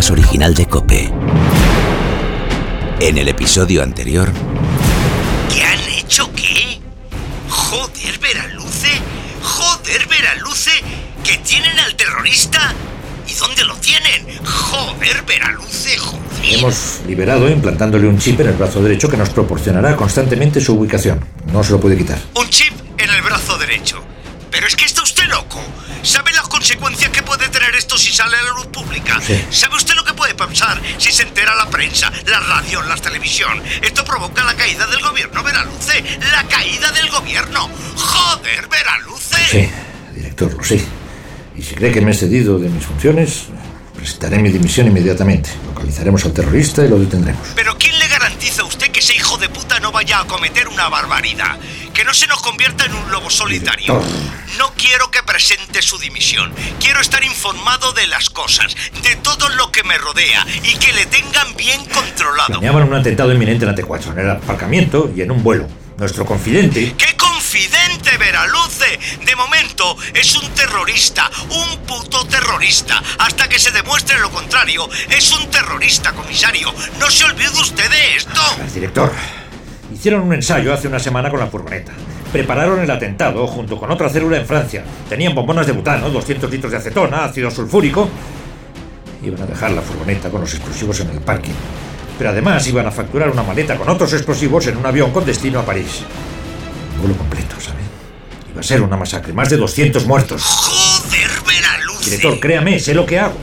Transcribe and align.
podcast 0.00 0.10
original 0.12 0.54
de 0.54 0.66
Cope. 0.66 1.10
En 3.00 3.18
el 3.18 3.28
episodio 3.28 3.82
anterior. 3.82 4.30
¿Qué 5.52 5.62
han 5.62 5.80
hecho 5.98 6.30
qué? 6.34 6.80
Joder, 7.50 8.18
Veraluce. 8.18 8.88
Joder, 9.42 10.08
Veraluce. 10.08 10.70
Que 11.22 11.36
tienen 11.38 11.78
al 11.78 11.94
terrorista. 11.96 12.72
¿Y 13.28 13.34
dónde 13.34 13.64
lo 13.64 13.74
tienen? 13.76 14.38
Joder, 14.42 15.22
Veraluce, 15.26 15.98
joder. 15.98 16.58
Hemos 16.58 17.00
liberado 17.06 17.50
implantándole 17.50 18.08
un 18.08 18.18
chip 18.18 18.40
en 18.40 18.48
el 18.48 18.54
brazo 18.54 18.82
derecho 18.82 19.10
que 19.10 19.18
nos 19.18 19.28
proporcionará 19.28 19.96
constantemente 19.96 20.62
su 20.62 20.78
ubicación. 20.78 21.22
No 21.52 21.62
se 21.62 21.72
lo 21.72 21.80
puede 21.80 21.98
quitar. 21.98 22.18
Un 22.36 22.48
chip 22.48 22.72
en 22.96 23.10
el 23.10 23.20
brazo 23.20 23.58
derecho. 23.58 24.02
Pero 24.50 24.66
es 24.66 24.76
que 24.76 24.84
está 24.84 25.02
usted 25.02 25.24
loco. 25.24 25.62
¿Sabe 26.02 26.32
las 26.32 26.48
consecuencias 26.48 27.10
que 27.10 27.22
puede 27.22 27.48
tener 27.48 27.74
esto 27.74 27.98
si 27.98 28.12
sale 28.12 28.36
a 28.36 28.42
la 28.42 28.50
luz 28.50 28.66
pública? 28.66 29.20
Sí. 29.20 29.44
¿Sabe 29.50 29.76
usted 29.76 29.94
lo 29.94 30.04
que 30.04 30.14
puede 30.14 30.34
pasar 30.34 30.80
si 30.98 31.12
se 31.12 31.22
entera 31.22 31.54
la 31.54 31.68
prensa, 31.68 32.10
la 32.26 32.40
radio, 32.40 32.82
la 32.82 32.96
televisión? 32.96 33.62
Esto 33.82 34.04
provoca 34.04 34.42
la 34.44 34.54
caída 34.54 34.86
del 34.86 35.00
gobierno, 35.00 35.42
Veraluce. 35.42 36.02
La 36.32 36.44
caída 36.44 36.90
del 36.92 37.10
gobierno. 37.10 37.68
Joder, 37.96 38.68
Veraluce. 38.68 39.36
Sí, 39.50 39.68
director, 40.14 40.52
lo 40.54 40.64
sé. 40.64 40.84
Y 41.56 41.62
si 41.62 41.74
cree 41.74 41.92
que 41.92 42.00
me 42.00 42.12
he 42.12 42.14
cedido 42.14 42.58
de 42.58 42.70
mis 42.70 42.84
funciones, 42.84 43.46
presentaré 43.94 44.38
mi 44.38 44.50
dimisión 44.50 44.86
inmediatamente. 44.86 45.50
Localizaremos 45.66 46.24
al 46.24 46.32
terrorista 46.32 46.84
y 46.84 46.88
lo 46.88 46.98
detendremos. 46.98 47.48
Pero 47.54 47.76
¿quién 47.76 47.98
le 47.98 48.08
garantiza 48.08 48.62
a 48.62 48.64
usted 48.64 48.90
que 48.90 49.00
ese 49.00 49.14
hijo 49.14 49.36
de 49.36 49.50
puta 49.50 49.78
no 49.80 49.92
vaya 49.92 50.20
a 50.20 50.24
cometer 50.24 50.68
una 50.68 50.88
barbaridad? 50.88 51.58
Que 51.94 52.04
no 52.04 52.14
se 52.14 52.26
nos 52.26 52.40
convierta 52.40 52.86
en 52.86 52.94
un 52.94 53.10
lobo 53.10 53.30
solitario. 53.30 54.02
No 54.58 54.72
quiero 54.76 55.10
que 55.10 55.22
presente 55.22 55.82
su 55.82 55.98
dimisión. 55.98 56.52
Quiero 56.80 57.00
estar 57.00 57.22
informado 57.24 57.92
de 57.92 58.06
las 58.06 58.30
cosas, 58.30 58.74
de 59.02 59.16
todo 59.16 59.48
lo 59.50 59.70
que 59.70 59.82
me 59.84 59.98
rodea 59.98 60.46
y 60.64 60.76
que 60.76 60.92
le 60.92 61.06
tengan 61.06 61.54
bien 61.56 61.84
controlado. 61.86 62.48
Planeaban 62.48 62.84
un 62.84 62.94
atentado 62.94 63.32
inminente 63.32 63.64
en 63.64 63.72
la 63.72 63.76
T4, 63.76 64.12
en 64.12 64.18
el 64.18 64.30
aparcamiento 64.30 65.10
y 65.14 65.22
en 65.22 65.30
un 65.30 65.42
vuelo. 65.42 65.68
Nuestro 65.98 66.24
confidente... 66.24 66.94
¡Qué 66.96 67.14
confidente, 67.16 68.16
Veraluce! 68.16 68.98
De 69.26 69.36
momento 69.36 69.96
es 70.14 70.34
un 70.34 70.48
terrorista, 70.54 71.30
un 71.50 71.78
puto 71.80 72.24
terrorista. 72.26 73.02
Hasta 73.18 73.48
que 73.50 73.58
se 73.58 73.70
demuestre 73.70 74.18
lo 74.18 74.30
contrario, 74.30 74.88
es 75.10 75.30
un 75.32 75.50
terrorista, 75.50 76.12
comisario. 76.12 76.72
No 76.98 77.10
se 77.10 77.24
olvide 77.24 77.50
usted 77.50 77.90
de 77.90 78.16
esto. 78.16 78.40
Director, 78.72 79.12
hicieron 80.00 80.22
un 80.22 80.32
ensayo 80.32 80.72
hace 80.72 80.88
una 80.88 80.98
semana 80.98 81.28
con 81.28 81.38
la 81.38 81.46
furgoneta. 81.46 81.92
Prepararon 82.32 82.80
el 82.80 82.90
atentado 82.90 83.46
junto 83.46 83.78
con 83.78 83.90
otra 83.90 84.08
célula 84.08 84.38
en 84.38 84.46
Francia. 84.46 84.82
Tenían 85.06 85.34
bombonas 85.34 85.66
de 85.66 85.72
butano, 85.72 86.08
200 86.08 86.50
litros 86.50 86.72
de 86.72 86.78
acetona, 86.78 87.26
ácido 87.26 87.50
sulfúrico. 87.50 88.08
Iban 89.22 89.42
a 89.42 89.46
dejar 89.46 89.72
la 89.72 89.82
furgoneta 89.82 90.30
con 90.30 90.40
los 90.40 90.54
explosivos 90.54 91.00
en 91.00 91.10
el 91.10 91.20
parking. 91.20 91.52
Pero 92.16 92.30
además 92.30 92.66
iban 92.66 92.86
a 92.86 92.90
facturar 92.90 93.28
una 93.28 93.42
maleta 93.42 93.76
con 93.76 93.90
otros 93.90 94.10
explosivos 94.14 94.66
en 94.68 94.78
un 94.78 94.86
avión 94.86 95.10
con 95.10 95.26
destino 95.26 95.60
a 95.60 95.66
París. 95.66 96.00
Un 96.94 97.00
vuelo 97.02 97.16
completo, 97.18 97.56
¿sabe? 97.60 97.80
Iba 98.52 98.60
a 98.60 98.64
ser 98.64 98.80
una 98.80 98.96
masacre, 98.96 99.34
más 99.34 99.50
de 99.50 99.58
200 99.58 100.06
muertos. 100.06 100.42
Joder, 100.42 101.30
Veraluce. 101.46 102.04
Director, 102.06 102.40
créame, 102.40 102.80
sé 102.80 102.94
lo 102.94 103.04
que 103.04 103.18
hago. 103.18 103.36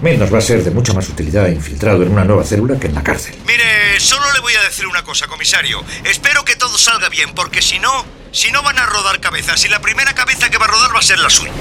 Ahmed 0.00 0.18
nos 0.18 0.32
va 0.32 0.38
a 0.38 0.40
ser 0.40 0.64
de 0.64 0.70
mucha 0.70 0.94
más 0.94 1.08
utilidad 1.10 1.48
infiltrado 1.48 2.02
en 2.02 2.10
una 2.10 2.24
nueva 2.24 2.42
célula 2.42 2.78
que 2.78 2.86
en 2.86 2.94
la 2.94 3.02
cárcel. 3.02 3.34
Mire, 3.46 4.00
solo 4.00 4.24
le 4.32 4.40
voy 4.40 4.54
a 4.54 4.66
decir 4.80 4.88
una 4.88 5.02
cosa, 5.02 5.26
comisario. 5.26 5.82
Espero 6.04 6.42
que 6.42 6.56
todo 6.56 6.78
salga 6.78 7.10
bien, 7.10 7.34
porque 7.34 7.60
si 7.60 7.78
no, 7.78 7.90
si 8.32 8.50
no 8.50 8.62
van 8.62 8.78
a 8.78 8.86
rodar 8.86 9.20
cabezas, 9.20 9.62
y 9.66 9.68
la 9.68 9.80
primera 9.80 10.14
cabeza 10.14 10.48
que 10.48 10.56
va 10.56 10.64
a 10.64 10.68
rodar 10.68 10.94
va 10.94 11.00
a 11.00 11.02
ser 11.02 11.18
la 11.18 11.28
suya. 11.28 11.52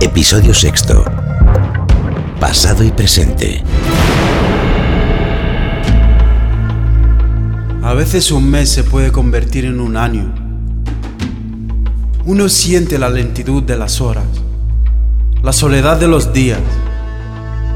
Episodio 0.00 0.54
sexto. 0.54 1.04
Pasado 2.40 2.84
y 2.84 2.90
presente. 2.90 3.62
A 7.82 7.92
veces 7.92 8.30
un 8.30 8.50
mes 8.50 8.72
se 8.72 8.82
puede 8.82 9.12
convertir 9.12 9.66
en 9.66 9.78
un 9.78 9.98
año. 9.98 10.34
Uno 12.24 12.48
siente 12.48 12.98
la 12.98 13.10
lentitud 13.10 13.62
de 13.62 13.76
las 13.76 14.00
horas, 14.00 14.24
la 15.42 15.52
soledad 15.52 15.98
de 15.98 16.08
los 16.08 16.32
días, 16.32 16.60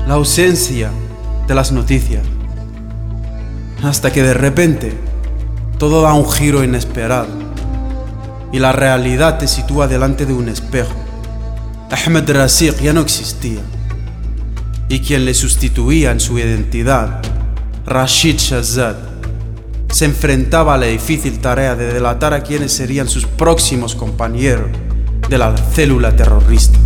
la 0.06 0.14
ausencia 0.14 0.90
de 1.46 1.54
las 1.54 1.72
noticias. 1.72 2.22
Hasta 3.82 4.12
que 4.12 4.22
de 4.22 4.34
repente 4.34 4.94
todo 5.78 6.02
da 6.02 6.14
un 6.14 6.30
giro 6.30 6.62
inesperado 6.62 7.28
y 8.52 8.58
la 8.58 8.72
realidad 8.72 9.38
te 9.38 9.48
sitúa 9.48 9.88
delante 9.88 10.26
de 10.26 10.32
un 10.32 10.48
espejo. 10.48 10.94
Ahmed 11.90 12.30
Rasiq 12.30 12.80
ya 12.80 12.92
no 12.92 13.00
existía 13.00 13.60
y 14.88 15.00
quien 15.00 15.24
le 15.24 15.34
sustituía 15.34 16.12
en 16.12 16.20
su 16.20 16.38
identidad, 16.38 17.22
Rashid 17.86 18.36
Shahzad, 18.36 18.96
se 19.90 20.04
enfrentaba 20.04 20.74
a 20.74 20.78
la 20.78 20.86
difícil 20.86 21.38
tarea 21.38 21.76
de 21.76 21.92
delatar 21.92 22.34
a 22.34 22.42
quienes 22.42 22.72
serían 22.72 23.08
sus 23.08 23.26
próximos 23.26 23.94
compañeros 23.94 24.70
de 25.28 25.38
la 25.38 25.56
célula 25.56 26.14
terrorista. 26.14 26.78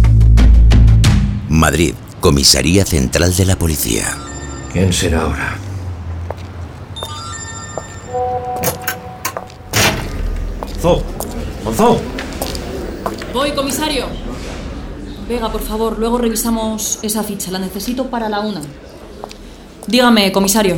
Madrid, 1.48 1.94
Comisaría 2.20 2.84
Central 2.84 3.34
de 3.36 3.44
la 3.44 3.56
Policía. 3.56 4.16
¿Quién 4.72 4.92
será 4.92 5.22
ahora? 5.22 5.56
Monzó, 10.60 11.02
Monzó. 11.64 12.00
Voy, 13.32 13.52
comisario. 13.52 14.06
Vega, 15.28 15.52
por 15.52 15.62
favor, 15.62 15.96
luego 15.98 16.18
revisamos 16.18 16.98
esa 17.02 17.22
ficha. 17.22 17.52
La 17.52 17.60
necesito 17.60 18.10
para 18.10 18.28
la 18.28 18.40
una. 18.40 18.62
Dígame, 19.86 20.32
comisario. 20.32 20.76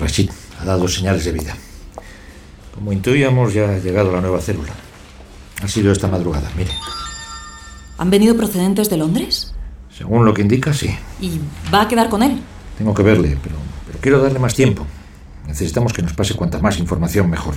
Rashid 0.00 0.30
ha 0.60 0.64
dado 0.64 0.88
señales 0.88 1.24
de 1.26 1.32
vida. 1.32 1.54
Como 2.74 2.92
intuíamos, 2.92 3.52
ya 3.52 3.70
ha 3.70 3.78
llegado 3.78 4.10
la 4.10 4.22
nueva 4.22 4.40
célula. 4.40 4.72
Ha 5.62 5.68
sido 5.68 5.92
esta 5.92 6.08
madrugada, 6.08 6.50
mire. 6.56 6.70
¿Han 7.98 8.10
venido 8.10 8.36
procedentes 8.36 8.90
de 8.90 8.96
Londres? 8.98 9.54
Según 9.96 10.24
lo 10.24 10.34
que 10.34 10.42
indica, 10.42 10.74
sí. 10.74 10.94
¿Y 11.20 11.40
va 11.72 11.82
a 11.82 11.88
quedar 11.88 12.08
con 12.10 12.22
él? 12.22 12.38
Tengo 12.76 12.92
que 12.92 13.02
verle, 13.02 13.38
pero, 13.42 13.56
pero 13.86 13.98
quiero 14.00 14.22
darle 14.22 14.38
más 14.38 14.54
tiempo. 14.54 14.86
Necesitamos 15.46 15.92
que 15.92 16.02
nos 16.02 16.12
pase 16.12 16.34
cuanta 16.34 16.58
más 16.58 16.78
información 16.78 17.30
mejor. 17.30 17.54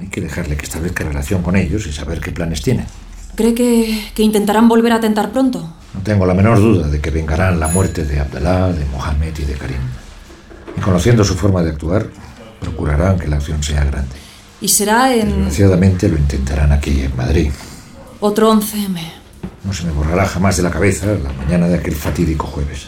Hay 0.00 0.08
que 0.08 0.20
dejarle 0.20 0.56
que 0.56 0.64
establezca 0.64 1.04
relación 1.04 1.42
con 1.42 1.54
ellos 1.54 1.86
y 1.86 1.92
saber 1.92 2.20
qué 2.20 2.32
planes 2.32 2.62
tienen. 2.62 2.86
¿Cree 3.36 3.54
que, 3.54 4.10
que 4.14 4.22
intentarán 4.22 4.68
volver 4.68 4.92
a 4.92 4.96
atentar 4.96 5.30
pronto? 5.30 5.72
No 5.94 6.00
tengo 6.02 6.26
la 6.26 6.34
menor 6.34 6.58
duda 6.58 6.88
de 6.88 7.00
que 7.00 7.10
vengarán 7.10 7.60
la 7.60 7.68
muerte 7.68 8.04
de 8.04 8.18
Abdallah, 8.18 8.72
de 8.72 8.84
Mohamed 8.86 9.38
y 9.38 9.44
de 9.44 9.54
Karim. 9.54 9.80
Y 10.76 10.80
conociendo 10.80 11.22
su 11.22 11.34
forma 11.34 11.62
de 11.62 11.70
actuar, 11.70 12.06
procurarán 12.60 13.18
que 13.18 13.28
la 13.28 13.36
acción 13.36 13.62
sea 13.62 13.84
grande. 13.84 14.14
Y 14.60 14.68
será 14.68 15.14
en 15.14 15.28
Desgraciadamente 15.28 16.08
lo 16.08 16.16
intentarán 16.18 16.72
aquí, 16.72 17.02
en 17.02 17.16
Madrid. 17.16 17.50
otro 18.20 18.52
11M. 18.52 18.98
No 19.64 19.72
se 19.72 19.84
me 19.84 19.92
borrará 19.92 20.26
jamás 20.26 20.56
de 20.56 20.62
la 20.62 20.70
cabeza 20.70 21.06
la 21.06 21.32
mañana 21.32 21.68
de 21.68 21.76
aquel 21.76 21.94
fatídico 21.94 22.46
jueves. 22.46 22.86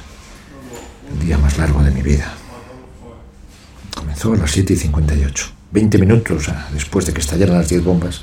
El 1.12 1.26
día 1.26 1.38
más 1.38 1.58
largo 1.58 1.82
de 1.82 1.90
mi 1.90 2.02
vida. 2.02 2.32
Comenzó 3.94 4.32
a 4.32 4.36
las 4.36 4.50
7 4.50 4.72
y 4.72 4.76
58. 4.76 5.46
20 5.72 5.98
minutos 5.98 6.48
ah, 6.48 6.68
después 6.72 7.06
de 7.06 7.12
que 7.12 7.20
estallaran 7.20 7.58
las 7.58 7.68
10 7.68 7.84
bombas 7.84 8.22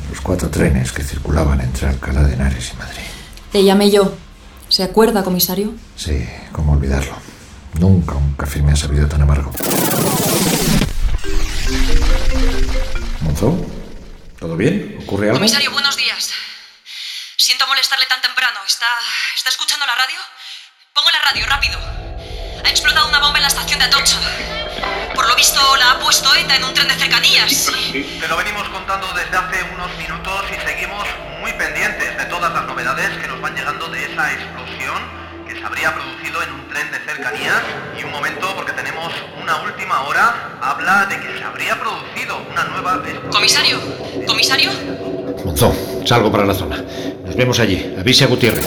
en 0.00 0.10
los 0.10 0.20
cuatro 0.20 0.48
trenes 0.48 0.92
que 0.92 1.02
circulaban 1.02 1.60
entre 1.60 1.88
Alcalá 1.88 2.22
de 2.22 2.34
Henares 2.34 2.72
y 2.72 2.76
Madrid. 2.76 3.02
Le 3.52 3.64
llamé 3.64 3.90
yo. 3.90 4.14
¿Se 4.68 4.82
acuerda, 4.84 5.24
comisario? 5.24 5.72
Sí, 5.96 6.24
cómo 6.52 6.72
olvidarlo. 6.72 7.14
Nunca 7.80 8.14
un 8.14 8.34
café 8.34 8.62
me 8.62 8.72
ha 8.72 8.76
sabido 8.76 9.06
tan 9.08 9.22
amargo. 9.22 9.50
¿Monzó? 13.26 13.58
¿Todo 14.38 14.56
bien? 14.56 14.98
¿Ocurre 15.02 15.26
algo? 15.26 15.38
Comisario, 15.38 15.72
buenos 15.72 15.96
días. 15.96 16.32
Siento 17.36 17.66
molestarle 17.66 18.06
tan 18.06 18.20
temprano. 18.22 18.60
¿Está, 18.64 18.86
¿Está 19.34 19.50
escuchando 19.50 19.84
la 19.84 19.96
radio? 19.96 20.18
Pongo 20.94 21.10
la 21.10 21.20
radio, 21.20 21.44
rápido. 21.46 21.78
Ha 22.64 22.70
explotado 22.70 23.08
una 23.08 23.18
bomba 23.18 23.38
en 23.38 23.42
la 23.42 23.48
estación 23.48 23.80
de 23.80 23.86
Atocha. 23.86 24.18
Por 25.12 25.26
lo 25.26 25.34
visto 25.34 25.60
la 25.76 25.92
ha 25.92 25.98
puesto 25.98 26.32
ETA 26.36 26.54
en 26.54 26.64
un 26.64 26.74
tren 26.74 26.86
de 26.86 26.94
cercanías. 26.94 27.66
Te 27.92 28.28
lo 28.28 28.36
venimos 28.36 28.68
contando 28.68 29.08
desde 29.12 29.36
hace 29.36 29.62
unos 29.74 29.96
minutos 29.96 30.44
y 30.56 30.66
seguimos 30.66 31.06
muy 31.40 31.52
pendientes 31.54 32.16
de 32.16 32.24
todas 32.26 32.52
las 32.52 32.64
novedades 32.64 33.10
que 33.18 33.26
nos 33.26 33.40
van 33.40 33.56
llegando 33.56 33.88
de 33.88 34.04
esa 34.04 34.32
explosión 34.32 35.25
se 35.58 35.64
habría 35.64 35.94
producido 35.94 36.42
en 36.42 36.52
un 36.52 36.68
tren 36.68 36.90
de 36.90 36.98
cercanías 36.98 37.62
y 37.98 38.04
un 38.04 38.10
momento 38.10 38.46
porque 38.54 38.72
tenemos 38.72 39.12
una 39.40 39.62
última 39.62 40.02
hora 40.02 40.58
habla 40.60 41.06
de 41.06 41.16
que 41.20 41.38
se 41.38 41.44
habría 41.44 41.78
producido 41.80 42.36
una 42.50 42.64
nueva. 42.64 43.02
Comisario, 43.30 43.78
comisario. 44.26 44.70
Monzó, 45.44 45.74
salgo 46.04 46.30
para 46.30 46.44
la 46.44 46.54
zona. 46.54 46.82
Nos 47.24 47.36
vemos 47.36 47.58
allí. 47.60 47.94
Avise 47.98 48.24
a 48.24 48.26
Gutiérrez. 48.26 48.66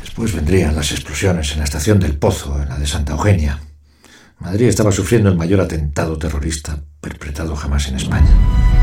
Después 0.00 0.34
vendrían 0.34 0.76
las 0.76 0.92
explosiones 0.92 1.52
en 1.52 1.58
la 1.58 1.64
estación 1.64 1.98
del 1.98 2.16
Pozo, 2.16 2.60
en 2.62 2.68
la 2.68 2.78
de 2.78 2.86
Santa 2.86 3.12
Eugenia. 3.12 3.58
Madrid 4.38 4.68
estaba 4.68 4.92
sufriendo 4.92 5.28
el 5.28 5.36
mayor 5.36 5.60
atentado 5.60 6.18
terrorista 6.18 6.78
perpetrado 7.00 7.54
jamás 7.56 7.88
en 7.88 7.96
España. 7.96 8.81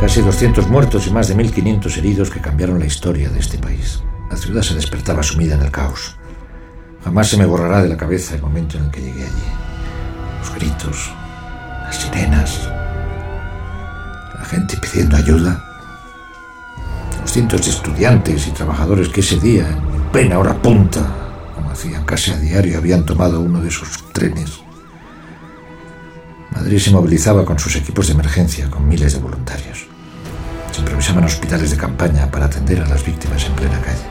Casi 0.00 0.22
200 0.22 0.68
muertos 0.68 1.08
y 1.08 1.10
más 1.10 1.26
de 1.26 1.36
1.500 1.36 1.96
heridos 1.98 2.30
que 2.30 2.40
cambiaron 2.40 2.78
la 2.78 2.86
historia 2.86 3.28
de 3.30 3.40
este 3.40 3.58
país. 3.58 4.00
La 4.30 4.36
ciudad 4.36 4.62
se 4.62 4.74
despertaba 4.74 5.24
sumida 5.24 5.56
en 5.56 5.62
el 5.62 5.72
caos. 5.72 6.16
Jamás 7.02 7.28
se 7.28 7.36
me 7.36 7.46
borrará 7.46 7.82
de 7.82 7.88
la 7.88 7.96
cabeza 7.96 8.36
el 8.36 8.42
momento 8.42 8.78
en 8.78 8.84
el 8.84 8.90
que 8.92 9.00
llegué 9.00 9.24
allí. 9.24 10.38
Los 10.38 10.54
gritos, 10.54 11.12
las 11.82 11.96
sirenas, 11.96 12.68
la 14.38 14.44
gente 14.44 14.76
pidiendo 14.76 15.16
ayuda. 15.16 15.64
Los 17.20 17.32
cientos 17.32 17.64
de 17.64 17.70
estudiantes 17.70 18.46
y 18.46 18.52
trabajadores 18.52 19.08
que 19.08 19.20
ese 19.20 19.40
día, 19.40 19.68
en 19.68 20.12
plena 20.12 20.38
hora 20.38 20.54
punta, 20.62 21.06
como 21.56 21.70
hacían 21.70 22.04
casi 22.04 22.30
a 22.30 22.38
diario, 22.38 22.78
habían 22.78 23.04
tomado 23.04 23.40
uno 23.40 23.60
de 23.60 23.68
esos 23.68 24.12
trenes 24.12 24.60
Madrid 26.58 26.78
se 26.78 26.90
movilizaba 26.90 27.44
con 27.44 27.58
sus 27.58 27.76
equipos 27.76 28.08
de 28.08 28.14
emergencia, 28.14 28.70
con 28.70 28.88
miles 28.88 29.12
de 29.12 29.20
voluntarios. 29.20 29.87
Se 30.72 30.80
improvisaban 30.80 31.24
hospitales 31.24 31.70
de 31.70 31.76
campaña 31.76 32.30
para 32.30 32.46
atender 32.46 32.80
a 32.80 32.86
las 32.86 33.04
víctimas 33.04 33.44
en 33.46 33.52
plena 33.52 33.80
calle. 33.80 34.06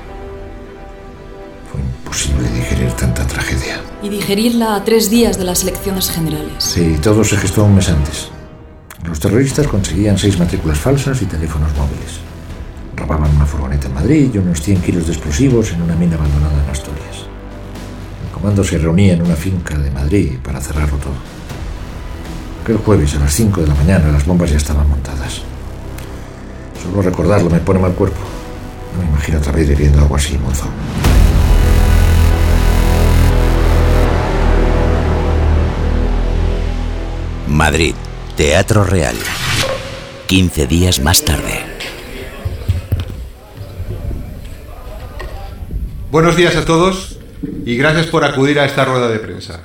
Fue 1.71 1.79
imposible 1.81 2.49
digerir 2.49 2.91
tanta 2.93 3.25
tragedia. 3.25 3.81
Y 4.01 4.09
digerirla 4.09 4.75
a 4.75 4.83
tres 4.83 5.09
días 5.09 5.37
de 5.37 5.43
las 5.43 5.63
elecciones 5.63 6.09
generales. 6.09 6.63
Sí, 6.63 6.97
todo 7.01 7.23
se 7.23 7.37
gestó 7.37 7.63
un 7.63 7.75
mes 7.75 7.89
antes. 7.89 8.29
Los 9.03 9.19
terroristas 9.19 9.67
conseguían 9.67 10.17
seis 10.17 10.37
matrículas 10.37 10.77
falsas 10.77 11.21
y 11.21 11.25
teléfonos 11.25 11.71
móviles. 11.77 12.19
Robaban 12.95 13.35
una 13.35 13.45
furgoneta 13.45 13.87
en 13.87 13.93
Madrid 13.93 14.31
y 14.33 14.37
unos 14.37 14.61
100 14.61 14.81
kilos 14.81 15.05
de 15.05 15.13
explosivos 15.13 15.71
en 15.71 15.81
una 15.83 15.95
mina 15.95 16.15
abandonada 16.15 16.63
en 16.63 16.69
Asturias. 16.69 17.27
El 18.25 18.33
comando 18.33 18.63
se 18.63 18.77
reunía 18.77 19.13
en 19.13 19.21
una 19.21 19.35
finca 19.35 19.77
de 19.77 19.91
Madrid 19.91 20.37
para 20.43 20.59
cerrarlo 20.59 20.97
todo. 20.97 21.13
Aquel 22.63 22.77
jueves 22.77 23.15
a 23.15 23.19
las 23.19 23.33
5 23.33 23.61
de 23.61 23.67
la 23.67 23.75
mañana 23.75 24.11
las 24.11 24.25
bombas 24.25 24.51
ya 24.51 24.57
estaban 24.57 24.89
montadas. 24.89 25.43
Solo 26.83 27.01
recordarlo 27.01 27.49
me 27.49 27.59
pone 27.59 27.79
mal 27.79 27.93
cuerpo. 27.93 28.19
No 28.95 29.03
me 29.03 29.09
imagino 29.09 29.37
otra 29.39 29.51
vez 29.51 29.67
viviendo 29.67 29.99
algo 29.99 30.15
así, 30.15 30.37
mozo. 30.37 30.65
Madrid, 37.47 37.95
Teatro 38.35 38.83
Real. 38.83 39.15
15 40.27 40.67
días 40.67 40.99
más 40.99 41.23
tarde. 41.23 41.63
Buenos 46.11 46.35
días 46.35 46.55
a 46.55 46.65
todos 46.65 47.19
y 47.65 47.77
gracias 47.77 48.07
por 48.07 48.23
acudir 48.23 48.59
a 48.59 48.65
esta 48.65 48.85
rueda 48.85 49.07
de 49.07 49.19
prensa. 49.19 49.61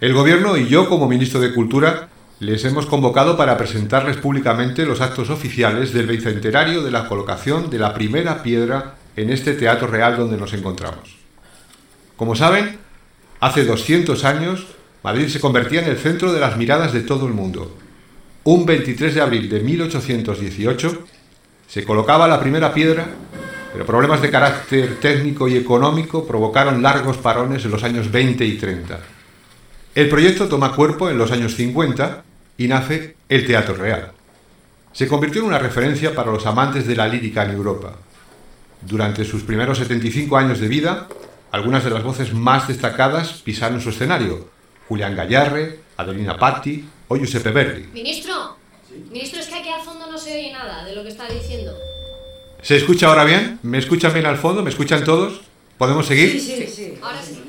El 0.00 0.12
Gobierno 0.12 0.56
y 0.56 0.68
yo, 0.68 0.88
como 0.88 1.08
ministro 1.08 1.40
de 1.40 1.54
Cultura, 1.54 2.08
les 2.44 2.64
hemos 2.66 2.84
convocado 2.84 3.38
para 3.38 3.56
presentarles 3.56 4.18
públicamente 4.18 4.84
los 4.84 5.00
actos 5.00 5.30
oficiales 5.30 5.94
del 5.94 6.06
bicentenario 6.06 6.82
de 6.82 6.90
la 6.90 7.08
colocación 7.08 7.70
de 7.70 7.78
la 7.78 7.94
primera 7.94 8.42
piedra 8.42 8.96
en 9.16 9.30
este 9.30 9.54
Teatro 9.54 9.86
Real 9.86 10.16
donde 10.16 10.36
nos 10.36 10.52
encontramos. 10.52 11.16
Como 12.16 12.36
saben, 12.36 12.76
hace 13.40 13.64
200 13.64 14.24
años 14.24 14.66
Madrid 15.02 15.28
se 15.28 15.40
convertía 15.40 15.80
en 15.82 15.88
el 15.88 15.96
centro 15.96 16.32
de 16.32 16.40
las 16.40 16.56
miradas 16.58 16.92
de 16.92 17.00
todo 17.00 17.26
el 17.26 17.32
mundo. 17.32 17.76
Un 18.44 18.66
23 18.66 19.14
de 19.14 19.20
abril 19.22 19.48
de 19.48 19.60
1818 19.60 21.04
se 21.66 21.84
colocaba 21.84 22.28
la 22.28 22.40
primera 22.40 22.74
piedra, 22.74 23.06
pero 23.72 23.86
problemas 23.86 24.20
de 24.20 24.30
carácter 24.30 25.00
técnico 25.00 25.48
y 25.48 25.56
económico 25.56 26.26
provocaron 26.26 26.82
largos 26.82 27.16
parones 27.16 27.64
en 27.64 27.70
los 27.70 27.82
años 27.84 28.10
20 28.10 28.44
y 28.44 28.58
30. 28.58 29.00
El 29.94 30.08
proyecto 30.10 30.46
toma 30.46 30.74
cuerpo 30.74 31.08
en 31.08 31.16
los 31.16 31.30
años 31.30 31.54
50 31.54 32.24
y 32.56 32.68
nace 32.68 33.16
el 33.28 33.46
Teatro 33.46 33.74
Real. 33.74 34.12
Se 34.92 35.08
convirtió 35.08 35.40
en 35.40 35.48
una 35.48 35.58
referencia 35.58 36.14
para 36.14 36.30
los 36.30 36.46
amantes 36.46 36.86
de 36.86 36.96
la 36.96 37.08
lírica 37.08 37.44
en 37.44 37.50
Europa. 37.50 37.96
Durante 38.80 39.24
sus 39.24 39.42
primeros 39.42 39.78
75 39.78 40.36
años 40.36 40.60
de 40.60 40.68
vida, 40.68 41.08
algunas 41.50 41.84
de 41.84 41.90
las 41.90 42.02
voces 42.02 42.32
más 42.32 42.68
destacadas 42.68 43.42
pisaron 43.44 43.80
su 43.80 43.90
escenario. 43.90 44.48
Julián 44.88 45.16
Gallarre, 45.16 45.80
Adelina 45.96 46.36
Patti 46.36 46.84
o 47.08 47.16
Giuseppe 47.16 47.50
Verdi. 47.50 47.88
Ministro, 47.92 48.56
ministro, 49.10 49.40
es 49.40 49.46
que 49.46 49.54
aquí 49.54 49.68
al 49.68 49.82
fondo 49.82 50.06
no 50.10 50.18
se 50.18 50.32
oye 50.32 50.52
nada 50.52 50.84
de 50.84 50.94
lo 50.94 51.02
que 51.02 51.08
está 51.08 51.28
diciendo. 51.28 51.76
¿Se 52.62 52.76
escucha 52.76 53.08
ahora 53.08 53.24
bien? 53.24 53.58
¿Me 53.62 53.78
escuchan 53.78 54.12
bien 54.12 54.26
al 54.26 54.36
fondo? 54.36 54.62
¿Me 54.62 54.70
escuchan 54.70 55.04
todos? 55.04 55.42
¿Podemos 55.78 56.06
seguir? 56.06 56.40
Sí, 56.40 56.40
sí, 56.40 56.66
sí. 56.66 56.94
Ahora 57.02 57.20
sí. 57.22 57.42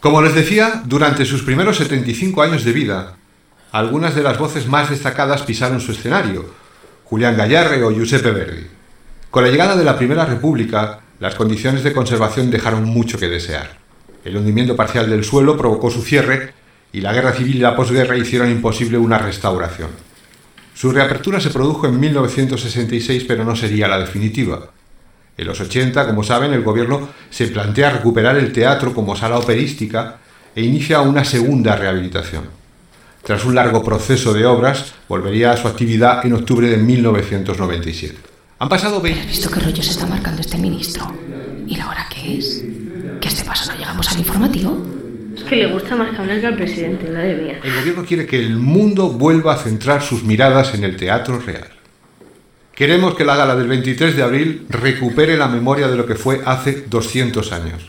Como 0.00 0.22
les 0.22 0.34
decía, 0.34 0.82
durante 0.84 1.24
sus 1.24 1.42
primeros 1.42 1.76
75 1.76 2.42
años 2.42 2.64
de 2.64 2.72
vida, 2.72 3.16
algunas 3.72 4.14
de 4.14 4.22
las 4.22 4.38
voces 4.38 4.66
más 4.66 4.90
destacadas 4.90 5.42
pisaron 5.42 5.80
su 5.80 5.92
escenario, 5.92 6.46
Julián 7.04 7.36
Gallarre 7.36 7.82
o 7.82 7.90
Giuseppe 7.90 8.30
Verdi. 8.30 8.66
Con 9.30 9.44
la 9.44 9.50
llegada 9.50 9.76
de 9.76 9.84
la 9.84 9.96
Primera 9.96 10.24
República, 10.24 11.00
las 11.20 11.34
condiciones 11.34 11.82
de 11.82 11.92
conservación 11.92 12.50
dejaron 12.50 12.84
mucho 12.84 13.18
que 13.18 13.28
desear. 13.28 13.78
El 14.24 14.36
hundimiento 14.36 14.74
parcial 14.74 15.10
del 15.10 15.24
suelo 15.24 15.56
provocó 15.56 15.90
su 15.90 16.02
cierre 16.02 16.54
y 16.92 17.00
la 17.00 17.12
guerra 17.12 17.32
civil 17.32 17.56
y 17.56 17.60
la 17.60 17.76
posguerra 17.76 18.16
hicieron 18.16 18.50
imposible 18.50 18.96
una 18.96 19.18
restauración. 19.18 19.90
Su 20.74 20.92
reapertura 20.92 21.40
se 21.40 21.50
produjo 21.50 21.86
en 21.86 21.98
1966, 21.98 23.24
pero 23.26 23.44
no 23.44 23.56
sería 23.56 23.88
la 23.88 23.98
definitiva. 23.98 24.70
En 25.36 25.46
los 25.46 25.60
80, 25.60 26.06
como 26.06 26.22
saben, 26.22 26.52
el 26.52 26.62
gobierno 26.62 27.08
se 27.30 27.48
plantea 27.48 27.90
recuperar 27.90 28.36
el 28.36 28.52
teatro 28.52 28.94
como 28.94 29.16
sala 29.16 29.38
operística 29.38 30.18
e 30.54 30.62
inicia 30.62 31.00
una 31.00 31.24
segunda 31.24 31.76
rehabilitación. 31.76 32.57
Tras 33.22 33.44
un 33.44 33.54
largo 33.54 33.84
proceso 33.84 34.32
de 34.32 34.46
obras, 34.46 34.94
volvería 35.08 35.52
a 35.52 35.56
su 35.56 35.68
actividad 35.68 36.24
en 36.24 36.32
octubre 36.32 36.68
de 36.68 36.78
1997. 36.78 38.16
Han 38.60 38.68
pasado 38.68 39.00
20... 39.00 39.20
¿Has 39.20 39.26
visto 39.26 39.50
qué 39.50 39.60
rollo 39.60 39.82
se 39.82 39.90
está 39.90 40.06
marcando 40.06 40.40
este 40.40 40.58
ministro? 40.58 41.12
¿Y 41.66 41.76
la 41.76 41.88
hora 41.88 42.06
qué 42.12 42.38
es? 42.38 42.64
¿Que 43.20 43.28
a 43.28 43.30
este 43.30 43.44
paso 43.44 43.70
no 43.70 43.78
llegamos 43.78 44.10
al 44.10 44.18
informativo? 44.18 44.84
Es 45.36 45.44
que 45.44 45.56
le 45.56 45.66
gusta 45.66 45.94
más 45.94 46.10
que 46.16 46.46
al 46.46 46.56
presidente, 46.56 47.10
madre 47.10 47.36
mía. 47.36 47.60
El 47.62 47.74
gobierno 47.74 48.04
quiere 48.04 48.26
que 48.26 48.38
el 48.38 48.56
mundo 48.56 49.10
vuelva 49.10 49.54
a 49.54 49.56
centrar 49.56 50.02
sus 50.02 50.24
miradas 50.24 50.74
en 50.74 50.84
el 50.84 50.96
teatro 50.96 51.38
real. 51.38 51.68
Queremos 52.74 53.14
que 53.14 53.24
la 53.24 53.36
gala 53.36 53.56
del 53.56 53.68
23 53.68 54.16
de 54.16 54.22
abril 54.22 54.66
recupere 54.68 55.36
la 55.36 55.48
memoria 55.48 55.88
de 55.88 55.96
lo 55.96 56.06
que 56.06 56.14
fue 56.14 56.40
hace 56.44 56.84
200 56.88 57.52
años. 57.52 57.88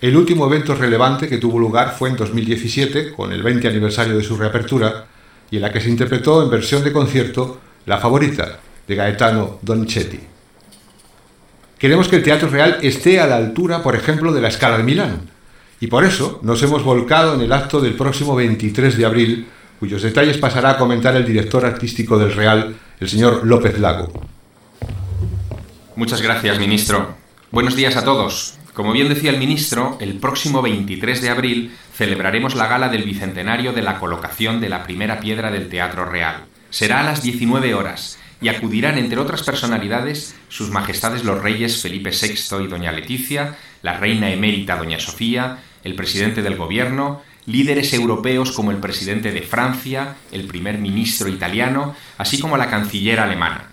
El 0.00 0.16
último 0.16 0.46
evento 0.46 0.74
relevante 0.74 1.26
que 1.26 1.38
tuvo 1.38 1.58
lugar 1.58 1.94
fue 1.98 2.10
en 2.10 2.16
2017, 2.16 3.12
con 3.12 3.32
el 3.32 3.42
20 3.42 3.68
aniversario 3.68 4.16
de 4.16 4.22
su 4.22 4.36
reapertura, 4.36 5.06
y 5.50 5.56
en 5.56 5.62
la 5.62 5.72
que 5.72 5.80
se 5.80 5.88
interpretó 5.88 6.42
en 6.42 6.50
versión 6.50 6.84
de 6.84 6.92
concierto 6.92 7.60
La 7.86 7.98
favorita, 7.98 8.60
de 8.86 8.94
Gaetano 8.94 9.58
Donizetti. 9.62 10.20
Queremos 11.78 12.08
que 12.08 12.16
el 12.16 12.22
Teatro 12.22 12.48
Real 12.48 12.78
esté 12.82 13.20
a 13.20 13.26
la 13.26 13.36
altura, 13.36 13.82
por 13.82 13.96
ejemplo, 13.96 14.32
de 14.32 14.40
la 14.40 14.48
Escala 14.48 14.76
de 14.76 14.82
Milán, 14.82 15.30
y 15.80 15.86
por 15.86 16.04
eso 16.04 16.40
nos 16.42 16.62
hemos 16.62 16.82
volcado 16.82 17.34
en 17.34 17.40
el 17.40 17.52
acto 17.52 17.80
del 17.80 17.94
próximo 17.94 18.34
23 18.34 18.98
de 18.98 19.06
abril, 19.06 19.46
cuyos 19.78 20.02
detalles 20.02 20.36
pasará 20.36 20.70
a 20.70 20.78
comentar 20.78 21.16
el 21.16 21.24
director 21.24 21.64
artístico 21.64 22.18
del 22.18 22.34
Real, 22.34 22.76
el 23.00 23.08
señor 23.08 23.46
López 23.46 23.78
Lago. 23.78 24.12
Muchas 25.96 26.20
gracias, 26.20 26.58
ministro. 26.58 27.14
Buenos 27.50 27.76
días 27.76 27.96
a 27.96 28.04
todos. 28.04 28.58
Como 28.76 28.92
bien 28.92 29.08
decía 29.08 29.30
el 29.30 29.38
ministro, 29.38 29.96
el 30.02 30.16
próximo 30.16 30.60
23 30.60 31.22
de 31.22 31.30
abril 31.30 31.74
celebraremos 31.94 32.54
la 32.54 32.66
gala 32.66 32.90
del 32.90 33.04
bicentenario 33.04 33.72
de 33.72 33.80
la 33.80 33.98
colocación 33.98 34.60
de 34.60 34.68
la 34.68 34.82
primera 34.82 35.18
piedra 35.18 35.50
del 35.50 35.70
Teatro 35.70 36.04
Real. 36.04 36.44
Será 36.68 37.00
a 37.00 37.02
las 37.02 37.22
19 37.22 37.72
horas 37.72 38.18
y 38.42 38.48
acudirán, 38.48 38.98
entre 38.98 39.18
otras 39.18 39.42
personalidades, 39.44 40.36
sus 40.50 40.68
majestades 40.68 41.24
los 41.24 41.42
reyes 41.42 41.80
Felipe 41.80 42.10
VI 42.10 42.64
y 42.64 42.66
doña 42.66 42.92
Leticia, 42.92 43.56
la 43.80 43.96
reina 43.98 44.30
emérita 44.30 44.76
doña 44.76 45.00
Sofía, 45.00 45.56
el 45.82 45.94
presidente 45.94 46.42
del 46.42 46.56
gobierno, 46.56 47.22
líderes 47.46 47.94
europeos 47.94 48.52
como 48.52 48.72
el 48.72 48.76
presidente 48.76 49.32
de 49.32 49.40
Francia, 49.40 50.16
el 50.32 50.46
primer 50.46 50.76
ministro 50.76 51.30
italiano, 51.30 51.96
así 52.18 52.38
como 52.38 52.58
la 52.58 52.68
canciller 52.68 53.20
alemana. 53.20 53.70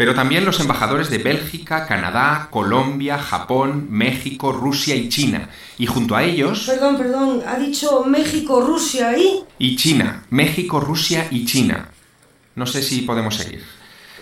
Pero 0.00 0.14
también 0.14 0.46
los 0.46 0.58
embajadores 0.60 1.10
de 1.10 1.18
Bélgica, 1.18 1.86
Canadá, 1.86 2.48
Colombia, 2.50 3.18
Japón, 3.18 3.88
México, 3.90 4.50
Rusia 4.50 4.94
y 4.94 5.10
China. 5.10 5.50
Y 5.76 5.84
junto 5.84 6.16
a 6.16 6.24
ellos... 6.24 6.64
Perdón, 6.66 6.96
perdón, 6.96 7.42
¿ha 7.46 7.58
dicho 7.58 8.02
México, 8.06 8.62
Rusia 8.62 9.14
y...? 9.18 9.44
Y 9.58 9.76
China. 9.76 10.24
México, 10.30 10.80
Rusia 10.80 11.28
y 11.30 11.44
China. 11.44 11.90
No 12.54 12.64
sé 12.64 12.82
si 12.82 13.02
podemos 13.02 13.36
seguir. 13.36 13.62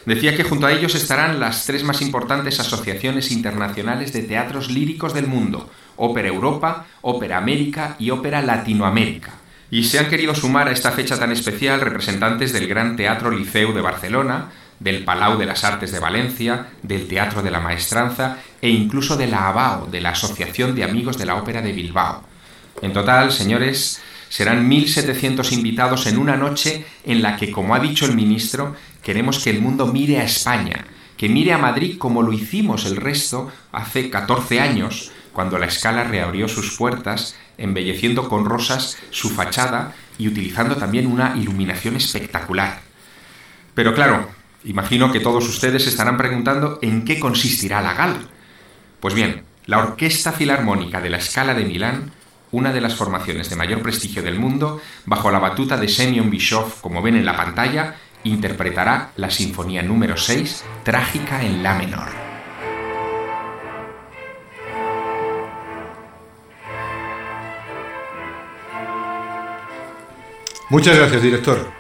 Decía 0.05 0.37
que 0.37 0.43
junto 0.43 0.67
a 0.67 0.73
ellos 0.73 0.97
estarán 0.97 1.39
las 1.39 1.65
tres 1.65 1.85
más 1.85 2.03
importantes 2.03 2.59
asociaciones 2.59 3.31
internacionales 3.31 4.13
de 4.13 4.25
teatros 4.25 4.73
líricos 4.73 5.15
del 5.15 5.29
mundo, 5.29 5.71
Ópera 5.95 6.27
Europa, 6.27 6.87
Ópera 7.03 7.39
América 7.39 7.95
y 8.01 8.11
Ópera 8.11 8.43
Latinoamérica. 8.43 9.35
Y 9.71 9.85
se 9.85 10.01
han 10.01 10.09
querido 10.09 10.35
sumar 10.35 10.67
a 10.67 10.73
esta 10.73 10.91
fecha 10.91 11.21
tan 11.21 11.31
especial 11.31 11.81
representantes 11.81 12.53
del 12.53 12.67
Gran 12.67 12.97
Teatro 12.97 13.31
Liceu 13.31 13.73
de 13.73 13.81
Barcelona, 13.81 14.49
del 14.81 15.05
Palau 15.05 15.39
de 15.39 15.47
las 15.47 15.65
Artes 15.65 15.93
de 15.93 16.01
Valencia, 16.01 16.69
del 16.83 17.09
Teatro 17.09 17.43
de 17.43 17.51
la 17.51 17.61
Maestranza 17.61 18.39
e 18.61 18.71
incluso 18.71 19.17
de 19.17 19.27
la 19.27 19.49
ABAO, 19.49 19.87
de 19.87 20.01
la 20.01 20.11
Asociación 20.11 20.75
de 20.75 20.85
Amigos 20.85 21.19
de 21.19 21.27
la 21.27 21.37
Ópera 21.37 21.63
de 21.63 21.73
Bilbao. 21.73 22.23
En 22.83 22.93
total, 22.93 23.33
señores, 23.33 24.01
serán 24.29 24.69
1.700 24.71 25.53
invitados 25.53 26.07
en 26.07 26.19
una 26.19 26.37
noche 26.37 26.85
en 27.05 27.23
la 27.23 27.37
que, 27.37 27.51
como 27.51 27.75
ha 27.75 27.81
dicho 27.81 28.07
el 28.07 28.15
ministro, 28.15 28.77
queremos 29.03 29.43
que 29.43 29.51
el 29.51 29.61
mundo 29.61 29.87
mire 29.87 30.21
a 30.21 30.25
España, 30.25 30.85
que 31.17 31.29
mire 31.29 31.53
a 31.53 31.59
Madrid 31.59 31.99
como 31.99 32.23
lo 32.23 32.33
hicimos 32.33 32.87
el 32.87 32.97
resto 32.97 33.51
hace 33.73 34.11
14 34.11 34.61
años, 34.61 35.11
cuando 35.33 35.59
la 35.59 35.67
escala 35.67 36.05
reabrió 36.05 36.49
sus 36.49 36.77
puertas, 36.77 37.37
embelleciendo 37.59 38.29
con 38.29 38.45
rosas 38.45 38.97
su 39.11 39.31
fachada 39.31 39.95
y 40.19 40.29
utilizando 40.29 40.77
también 40.77 41.07
una 41.07 41.35
iluminación 41.37 41.97
espectacular. 41.97 42.81
Pero 43.75 43.95
claro, 43.95 44.29
imagino 44.65 45.13
que 45.13 45.21
todos 45.21 45.49
ustedes 45.49 45.87
estarán 45.87 46.17
preguntando 46.17 46.79
en 46.83 47.05
qué 47.05 47.19
consistirá 47.19 47.81
la 47.81 47.95
gala. 47.95 48.21
Pues 49.01 49.15
bien, 49.15 49.45
la 49.67 49.79
Orquesta 49.79 50.33
Filarmónica 50.33 51.01
de 51.01 51.11
la 51.11 51.19
Escala 51.19 51.55
de 51.55 51.65
Milán, 51.65 52.11
una 52.51 52.73
de 52.73 52.81
las 52.81 52.95
formaciones 52.95 53.51
de 53.51 53.57
mayor 53.57 53.83
prestigio 53.83 54.23
del 54.23 54.39
mundo, 54.39 54.81
bajo 55.05 55.31
la 55.31 55.39
batuta 55.39 55.77
de 55.77 55.89
Semyon 55.89 56.31
Bischoff, 56.31 56.81
como 56.81 57.03
ven 57.03 57.17
en 57.17 57.27
la 57.27 57.37
pantalla, 57.37 57.97
interpretará 58.25 59.13
la 59.17 59.31
Sinfonía 59.31 59.83
número 59.83 60.17
6, 60.17 60.65
Trágica 60.85 61.45
en 61.45 61.63
La 61.63 61.75
menor. 61.75 62.09
Muchas 70.71 70.97
gracias, 70.97 71.23
director. 71.23 71.78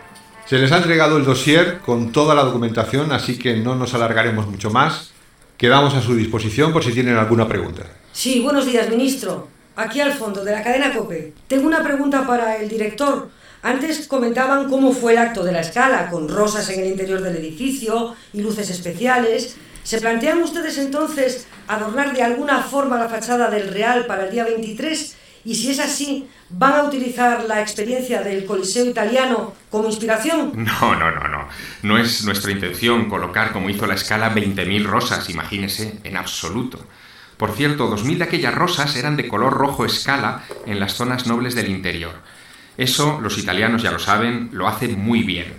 Se 0.49 0.57
les 0.57 0.73
ha 0.73 0.78
entregado 0.78 1.19
el 1.19 1.26
dossier 1.26 1.81
con 1.81 2.11
toda 2.11 2.35
la 2.35 2.43
documentación, 2.43 3.12
así 3.12 3.38
que 3.38 3.59
no 3.59 3.75
nos 3.75 3.93
alargaremos 3.93 4.47
mucho 4.47 4.71
más. 4.71 5.11
Quedamos 5.59 5.93
a 5.93 6.00
su 6.00 6.14
disposición 6.14 6.73
por 6.73 6.83
si 6.83 6.93
tienen 6.93 7.19
alguna 7.19 7.47
pregunta. 7.47 7.83
Sí, 8.14 8.40
buenos 8.40 8.64
días, 8.64 8.88
ministro. 8.88 9.49
Aquí 9.76 10.00
al 10.00 10.14
fondo 10.14 10.43
de 10.43 10.52
la 10.52 10.62
cadena 10.62 10.95
COPE. 10.95 11.35
Tengo 11.49 11.67
una 11.67 11.83
pregunta 11.83 12.26
para 12.26 12.57
el 12.57 12.67
director. 12.67 13.28
Antes 13.61 14.09
comentaban 14.09 14.71
cómo 14.71 14.93
fue 14.93 15.12
el 15.12 15.19
acto 15.19 15.45
de 15.45 15.52
la 15.52 15.61
escala, 15.61 16.09
con 16.09 16.31
rosas 16.31 16.67
en 16.71 16.81
el 16.81 16.87
interior 16.87 17.21
del 17.21 17.37
edificio 17.37 18.14
y 18.33 18.40
luces 18.40 18.71
especiales. 18.71 19.59
¿Se 19.83 20.00
plantean 20.00 20.43
ustedes 20.43 20.78
entonces 20.78 21.47
adornar 21.67 22.14
de 22.14 22.23
alguna 22.23 22.62
forma 22.62 22.99
la 22.99 23.11
fachada 23.11 23.50
del 23.50 23.69
Real 23.69 24.07
para 24.07 24.25
el 24.25 24.31
día 24.31 24.45
23? 24.45 25.14
Y 25.49 25.55
si 25.55 25.71
es 25.71 25.78
así, 25.78 26.28
¿van 26.50 26.75
a 26.75 26.83
utilizar 26.83 27.45
la 27.45 27.62
experiencia 27.62 28.21
del 28.21 28.45
Coliseo 28.45 28.85
italiano 28.85 29.55
como 29.71 29.87
inspiración? 29.88 30.52
No, 30.55 30.95
no, 30.95 31.11
no, 31.11 31.26
no. 31.26 31.49
No 31.83 31.97
es 31.97 32.23
nuestra 32.26 32.52
intención 32.52 33.09
colocar, 33.09 33.55
como 33.55 33.71
hizo 33.71 33.87
la 33.87 33.95
escala, 33.95 34.35
20.000 34.35 34.85
rosas, 34.85 35.31
imagínese, 35.31 36.00
en 36.05 36.19
absoluto. 36.19 36.87
Por 37.38 37.52
cierto, 37.52 37.90
2.000 37.90 38.19
de 38.19 38.25
aquellas 38.25 38.55
rosas 38.55 38.95
eran 38.97 39.17
de 39.17 39.26
color 39.26 39.55
rojo 39.55 39.87
escala 39.87 40.45
en 40.67 40.81
las 40.81 40.93
zonas 40.93 41.26
nobles 41.26 41.55
del 41.55 41.71
interior. 41.71 42.12
Eso, 42.76 43.19
los 43.23 43.38
italianos 43.38 43.83
ya 43.83 43.90
lo 43.90 44.00
saben, 44.00 44.50
lo 44.52 44.69
hacen 44.69 45.00
muy 45.00 45.23
bien. 45.23 45.55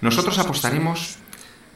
Nosotros 0.00 0.36
apostaremos 0.40 1.18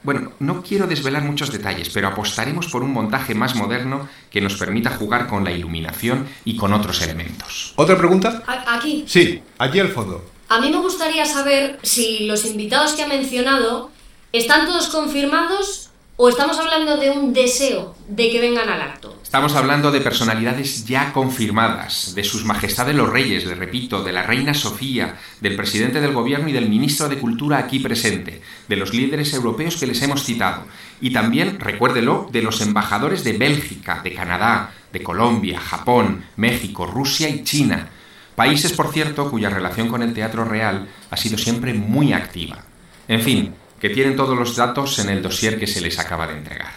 bueno, 0.02 0.32
no 0.40 0.62
quiero 0.62 0.87
desvelar 0.87 1.23
muchos 1.23 1.52
detalles, 1.52 1.90
pero 1.90 2.09
apostaremos 2.09 2.68
por 2.68 2.82
un 2.82 2.92
montaje 2.92 3.35
más 3.35 3.54
moderno 3.54 4.09
que 4.30 4.40
nos 4.40 4.56
permita 4.56 4.90
jugar 4.90 5.26
con 5.26 5.44
la 5.44 5.52
iluminación 5.52 6.28
y 6.44 6.56
con 6.56 6.73
otros 6.73 7.02
elementos. 7.02 7.73
¿Otra 7.76 7.97
pregunta? 7.97 8.42
aquí. 8.47 9.04
Sí, 9.06 9.42
allí 9.59 9.80
al 9.80 9.88
fondo. 9.88 10.25
A 10.49 10.61
mí 10.61 10.71
me 10.71 10.78
gustaría 10.78 11.25
saber 11.25 11.78
si 11.82 12.26
los 12.26 12.44
invitados 12.44 12.92
que 12.92 13.02
ha 13.02 13.09
mencionado 13.09 13.90
están 14.32 14.66
todos 14.66 14.88
confirmados 14.88 15.92
¿O 16.16 16.28
estamos 16.28 16.59
hablando 16.59 16.99
de 16.99 17.11
un 17.11 17.32
deseo 17.32 17.97
de 18.06 18.30
que 18.30 18.38
vengan 18.38 18.68
al 18.68 18.80
acto? 18.80 19.16
Estamos 19.33 19.57
hablando 19.57 19.91
de 19.91 20.03
personalidades 20.03 20.85
ya 20.85 21.11
confirmadas, 21.15 22.15
de 22.15 22.23
sus 22.23 22.45
majestades 22.45 22.95
los 22.95 23.09
reyes, 23.09 23.47
le 23.47 23.55
repito, 23.55 24.05
de 24.05 24.12
la 24.12 24.25
reina 24.25 24.53
Sofía, 24.53 25.17
del 25.41 25.57
presidente 25.57 26.03
del 26.03 26.12
gobierno 26.12 26.51
y 26.51 26.53
del 26.53 26.69
ministro 26.69 27.09
de 27.09 27.17
Cultura 27.17 27.57
aquí 27.57 27.79
presente, 27.79 28.43
de 28.69 28.77
los 28.77 28.93
líderes 28.93 29.33
europeos 29.33 29.79
que 29.79 29.87
les 29.87 30.03
hemos 30.03 30.23
citado, 30.25 30.67
y 31.01 31.15
también, 31.15 31.59
recuérdelo, 31.59 32.29
de 32.31 32.43
los 32.43 32.61
embajadores 32.61 33.25
de 33.25 33.33
Bélgica, 33.33 34.03
de 34.05 34.12
Canadá, 34.12 34.75
de 34.93 35.03
Colombia, 35.03 35.59
Japón, 35.59 36.27
México, 36.37 36.85
Rusia 36.85 37.31
y 37.31 37.43
China. 37.43 37.89
Países, 38.37 38.75
por 38.75 38.93
cierto, 38.93 39.31
cuya 39.31 39.49
relación 39.49 39.89
con 39.89 40.03
el 40.03 40.12
teatro 40.12 40.45
real 40.45 40.89
ha 41.11 41.17
sido 41.17 41.39
siempre 41.39 41.73
muy 41.73 42.12
activa. 42.12 42.67
En 43.09 43.23
fin, 43.23 43.55
que 43.81 43.89
tienen 43.89 44.15
todos 44.15 44.39
los 44.39 44.55
datos 44.57 44.99
en 44.99 45.09
el 45.09 45.23
dossier 45.23 45.59
que 45.59 45.67
se 45.67 45.81
les 45.81 45.99
acaba 45.99 46.27
de 46.27 46.37
entregar. 46.37 46.75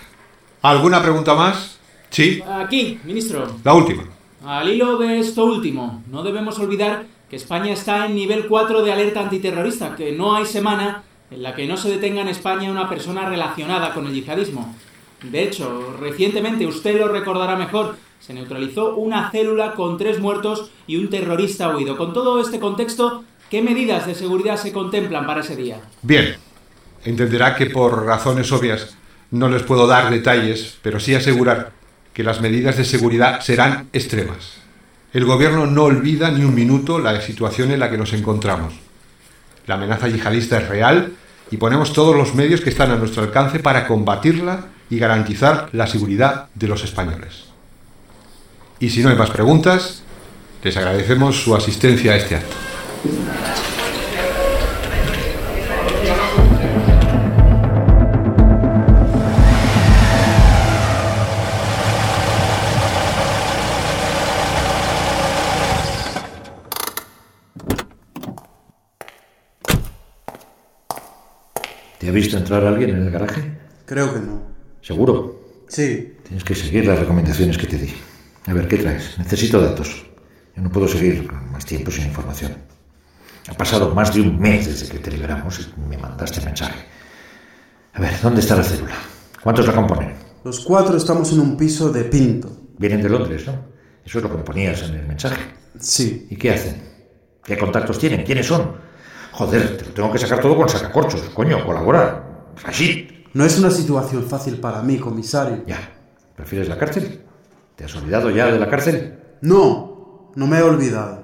¿Alguna 0.61 1.01
pregunta 1.01 1.33
más? 1.33 1.75
Sí. 2.09 2.41
Aquí, 2.47 2.99
ministro. 3.03 3.57
La 3.63 3.73
última. 3.73 4.03
Al 4.45 4.69
hilo 4.69 4.97
de 4.97 5.19
esto 5.19 5.45
último, 5.45 6.03
no 6.11 6.23
debemos 6.23 6.59
olvidar 6.59 7.05
que 7.29 7.35
España 7.35 7.73
está 7.73 8.05
en 8.05 8.15
nivel 8.15 8.47
4 8.47 8.83
de 8.83 8.91
alerta 8.91 9.21
antiterrorista, 9.21 9.95
que 9.95 10.11
no 10.11 10.35
hay 10.35 10.45
semana 10.45 11.03
en 11.31 11.41
la 11.41 11.55
que 11.55 11.67
no 11.67 11.77
se 11.77 11.89
detenga 11.89 12.21
en 12.21 12.27
España 12.27 12.69
una 12.69 12.87
persona 12.87 13.27
relacionada 13.27 13.93
con 13.93 14.05
el 14.05 14.13
yihadismo. 14.13 14.75
De 15.23 15.43
hecho, 15.43 15.95
recientemente, 15.99 16.67
usted 16.67 16.99
lo 16.99 17.07
recordará 17.07 17.55
mejor, 17.55 17.97
se 18.19 18.33
neutralizó 18.33 18.95
una 18.95 19.31
célula 19.31 19.73
con 19.73 19.97
tres 19.97 20.19
muertos 20.19 20.69
y 20.85 20.97
un 20.97 21.09
terrorista 21.09 21.75
huido. 21.75 21.97
Con 21.97 22.13
todo 22.13 22.39
este 22.39 22.59
contexto, 22.59 23.23
¿qué 23.49 23.63
medidas 23.63 24.05
de 24.05 24.13
seguridad 24.13 24.57
se 24.57 24.71
contemplan 24.71 25.25
para 25.25 25.41
ese 25.41 25.55
día? 25.55 25.81
Bien, 26.03 26.35
Entenderá 27.05 27.55
que 27.55 27.67
por 27.67 28.03
razones 28.03 28.51
obvias 28.51 28.97
no 29.29 29.47
les 29.47 29.61
puedo 29.61 29.85
dar 29.85 30.09
detalles, 30.09 30.77
pero 30.81 30.99
sí 30.99 31.13
asegurar 31.13 31.71
que 32.15 32.23
las 32.23 32.39
medidas 32.39 32.77
de 32.77 32.85
seguridad 32.85 33.41
serán 33.41 33.89
extremas. 33.91 34.53
El 35.13 35.25
gobierno 35.25 35.67
no 35.67 35.83
olvida 35.83 36.31
ni 36.31 36.45
un 36.45 36.55
minuto 36.55 36.97
la 36.97 37.19
situación 37.19 37.71
en 37.71 37.79
la 37.81 37.91
que 37.91 37.97
nos 37.97 38.13
encontramos. 38.13 38.73
La 39.67 39.75
amenaza 39.75 40.07
yihadista 40.07 40.59
es 40.59 40.69
real 40.69 41.11
y 41.51 41.57
ponemos 41.57 41.91
todos 41.91 42.15
los 42.15 42.33
medios 42.33 42.61
que 42.61 42.69
están 42.69 42.91
a 42.91 42.95
nuestro 42.95 43.21
alcance 43.21 43.59
para 43.59 43.85
combatirla 43.85 44.67
y 44.89 44.97
garantizar 44.97 45.67
la 45.73 45.87
seguridad 45.87 46.47
de 46.55 46.69
los 46.69 46.85
españoles. 46.85 47.47
Y 48.79 48.89
si 48.89 49.03
no 49.03 49.09
hay 49.09 49.17
más 49.17 49.31
preguntas, 49.31 50.01
les 50.63 50.77
agradecemos 50.77 51.43
su 51.43 51.53
asistencia 51.53 52.13
a 52.13 52.15
este 52.15 52.35
acto. 52.37 52.55
¿Te 72.05 72.11
ha 72.11 72.13
visto 72.13 72.37
entrar 72.37 72.63
alguien 72.63 72.91
en 72.91 72.97
el 72.97 73.09
garaje? 73.09 73.41
Creo 73.83 74.13
que 74.13 74.19
no. 74.19 74.39
¿Seguro? 74.79 75.63
Sí. 75.67 76.13
Tienes 76.21 76.43
que 76.43 76.53
seguir 76.53 76.85
las 76.85 76.99
recomendaciones 76.99 77.57
que 77.57 77.65
te 77.65 77.79
di. 77.79 77.91
A 78.45 78.53
ver, 78.53 78.67
¿qué 78.67 78.77
traes? 78.77 79.17
Necesito 79.17 79.59
datos. 79.59 80.05
Yo 80.55 80.61
no 80.61 80.69
puedo 80.69 80.87
seguir 80.87 81.27
más 81.51 81.65
tiempo 81.65 81.89
sin 81.89 82.05
información. 82.05 82.57
Ha 83.47 83.55
pasado 83.55 83.95
más 83.95 84.13
de 84.13 84.21
un 84.21 84.39
mes 84.39 84.67
desde 84.67 84.87
que 84.87 84.99
te 84.99 85.09
liberamos 85.09 85.59
y 85.59 85.89
me 85.89 85.97
mandaste 85.97 86.45
mensaje. 86.45 86.85
A 87.93 88.01
ver, 88.01 88.13
¿dónde 88.21 88.41
está 88.41 88.55
la 88.55 88.63
célula? 88.63 88.97
¿Cuántos 89.41 89.65
la 89.65 89.73
componen? 89.73 90.13
Los 90.43 90.59
cuatro 90.59 90.97
estamos 90.97 91.33
en 91.33 91.39
un 91.39 91.57
piso 91.57 91.91
de 91.91 92.03
Pinto. 92.03 92.55
Vienen 92.77 93.01
de 93.01 93.09
Londres, 93.09 93.47
¿no? 93.47 93.53
Eso 94.05 94.19
es 94.19 94.23
lo 94.23 94.29
que 94.29 94.37
me 94.37 94.43
ponías 94.43 94.79
en 94.83 94.93
el 94.93 95.07
mensaje. 95.07 95.41
Sí. 95.79 96.27
¿Y 96.29 96.35
qué 96.35 96.51
hacen? 96.51 96.83
¿Qué 97.43 97.57
contactos 97.57 97.97
tienen? 97.97 98.23
¿Quiénes 98.23 98.45
son? 98.45 98.84
Joder, 99.35 99.77
te 99.77 99.85
lo 99.85 99.91
tengo 99.91 100.11
que 100.13 100.17
sacar 100.17 100.39
todo 100.39 100.55
con 100.55 100.69
sacacorchos. 100.69 101.21
Coño, 101.33 101.65
colabora. 101.65 102.53
Así. 102.63 103.25
No 103.33 103.43
es 103.43 103.59
una 103.59 103.69
situación 103.69 104.23
fácil 104.23 104.61
para 104.61 104.81
mí, 104.81 104.97
comisario. 104.97 105.65
Ya. 105.67 105.91
¿Prefieres 106.37 106.69
la 106.69 106.77
cárcel? 106.77 107.21
¿Te 107.75 107.83
has 107.83 107.93
olvidado 107.95 108.29
ya 108.29 108.45
de 108.45 108.57
la 108.57 108.69
cárcel? 108.69 109.19
No, 109.41 110.31
no 110.35 110.47
me 110.47 110.59
he 110.59 110.61
olvidado. 110.61 111.23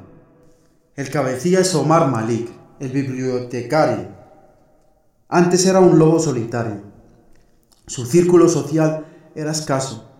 El 0.97 1.09
cabecilla 1.09 1.61
es 1.61 1.73
Omar 1.73 2.11
Malik, 2.11 2.49
el 2.81 2.91
bibliotecario. 2.91 4.09
Antes 5.29 5.65
era 5.65 5.79
un 5.79 5.97
lobo 5.97 6.19
solitario. 6.19 6.81
Su 7.87 8.05
círculo 8.05 8.49
social 8.49 9.05
era 9.35 9.51
escaso. 9.51 10.11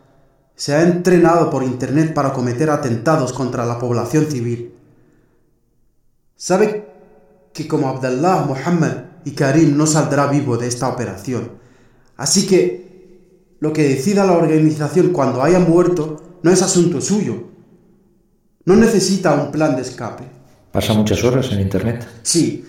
Se 0.56 0.74
ha 0.74 0.84
entrenado 0.84 1.50
por 1.50 1.62
Internet 1.62 2.14
para 2.14 2.32
cometer 2.32 2.70
atentados 2.70 3.34
contra 3.34 3.66
la 3.66 3.78
población 3.78 4.28
civil. 4.28 4.76
¿Sabe 6.38 6.91
que 7.54 7.68
como 7.68 7.90
Abdallah, 7.90 8.46
Muhammad 8.46 8.94
y 9.26 9.32
Karim 9.32 9.78
no 9.78 9.86
saldrá 9.86 10.28
vivo 10.28 10.58
de 10.58 10.68
esta 10.68 10.88
operación. 10.88 11.52
Así 12.18 12.48
que 12.48 13.58
lo 13.60 13.74
que 13.74 13.88
decida 13.88 14.26
la 14.26 14.34
organización 14.34 15.10
cuando 15.10 15.44
haya 15.44 15.60
muerto 15.60 16.40
no 16.44 16.52
es 16.52 16.62
asunto 16.62 17.02
suyo. 17.02 17.50
No 18.66 18.76
necesita 18.76 19.34
un 19.34 19.52
plan 19.52 19.76
de 19.76 19.82
escape. 19.82 20.24
¿Pasa 20.72 20.94
muchas 20.94 21.24
horas 21.24 21.52
en 21.52 21.62
Internet? 21.62 22.08
Sí, 22.24 22.66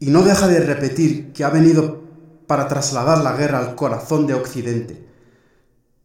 y 0.00 0.06
no 0.06 0.22
deja 0.22 0.48
de 0.48 0.60
repetir 0.60 1.32
que 1.32 1.44
ha 1.44 1.50
venido 1.50 2.02
para 2.46 2.68
trasladar 2.68 3.18
la 3.18 3.36
guerra 3.36 3.58
al 3.58 3.74
corazón 3.74 4.26
de 4.26 4.34
Occidente. 4.34 5.06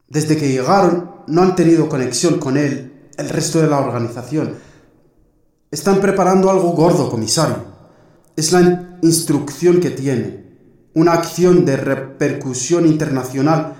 Desde 0.07 0.37
que 0.37 0.49
llegaron 0.49 1.11
no 1.27 1.43
han 1.43 1.55
tenido 1.55 1.87
conexión 1.87 2.39
con 2.39 2.57
él 2.57 3.09
el 3.17 3.29
resto 3.29 3.61
de 3.61 3.67
la 3.67 3.79
organización. 3.79 4.55
Están 5.69 5.99
preparando 6.01 6.49
algo 6.49 6.71
gordo, 6.71 7.09
comisario. 7.09 7.68
Es 8.39 8.53
la 8.53 8.97
instrucción 9.01 9.81
que 9.81 9.89
tiene. 9.89 10.45
Una 10.93 11.11
acción 11.11 11.65
de 11.65 11.75
repercusión 11.75 12.85
internacional, 12.85 13.73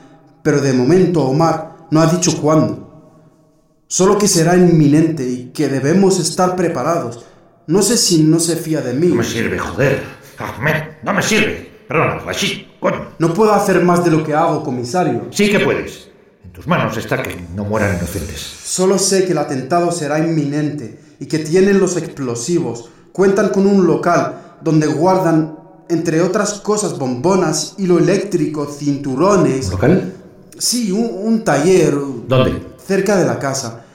pero 0.43 0.59
de 0.59 0.73
momento 0.73 1.23
Omar 1.23 1.87
no 1.91 2.01
ha 2.01 2.07
dicho 2.07 2.41
cuándo. 2.41 3.85
Solo 3.87 4.17
que 4.17 4.27
será 4.27 4.57
inminente 4.57 5.25
y 5.25 5.51
que 5.53 5.69
debemos 5.69 6.19
estar 6.19 6.57
preparados. 6.57 7.25
No 7.67 7.81
sé 7.81 7.95
si 7.95 8.21
no 8.21 8.37
se 8.37 8.57
fía 8.57 8.81
de 8.81 8.91
mí. 8.95 9.07
No 9.07 9.15
me 9.15 9.23
sirve, 9.23 9.57
joder. 9.57 10.03
Ahmed, 10.37 10.83
no 11.03 11.13
me 11.13 11.21
sirve. 11.21 11.71
Perdona, 11.87 12.21
así, 12.27 12.67
coño. 12.81 13.13
No 13.17 13.33
puedo 13.33 13.53
hacer 13.53 13.81
más 13.81 14.03
de 14.03 14.11
lo 14.11 14.25
que 14.25 14.33
hago, 14.33 14.61
comisario. 14.61 15.27
Sí 15.31 15.49
que 15.49 15.61
puedes. 15.61 16.09
En 16.43 16.51
tus 16.51 16.67
manos 16.67 16.97
está 16.97 17.23
que 17.23 17.33
no 17.55 17.63
mueran 17.63 17.95
inocentes. 17.95 18.41
Solo 18.41 18.99
sé 18.99 19.23
que 19.23 19.31
el 19.31 19.37
atentado 19.37 19.89
será 19.93 20.19
inminente 20.19 20.99
y 21.17 21.27
que 21.27 21.39
tienen 21.39 21.79
los 21.79 21.95
explosivos. 21.95 22.89
Cuentan 23.13 23.49
con 23.49 23.65
un 23.65 23.87
local 23.87 24.47
donde 24.61 24.87
guardan, 24.87 25.57
entre 25.89 26.21
otras 26.21 26.53
cosas, 26.55 26.97
bombonas, 26.97 27.75
hilo 27.77 27.97
eléctrico, 27.97 28.65
cinturones. 28.65 29.65
¿Un 29.65 29.71
local? 29.71 30.13
Sí, 30.57 30.91
un, 30.91 31.09
un 31.13 31.43
taller. 31.43 31.95
¿Dónde? 32.27 32.61
Cerca 32.85 33.15
de 33.15 33.25
la 33.25 33.39
casa. 33.39 33.85